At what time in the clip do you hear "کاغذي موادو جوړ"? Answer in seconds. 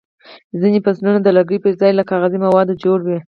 2.11-2.99